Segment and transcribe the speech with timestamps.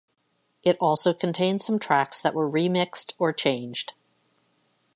[0.63, 3.93] It also contains some tracks that were remixed or changed.